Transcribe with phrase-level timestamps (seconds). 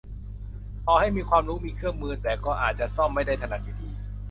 [0.85, 3.89] ต่อให้มีความรู้ มีเครื่องมือ แต่ก็อาจจะซ่อมไม่ได้ถนัดอยู่ดี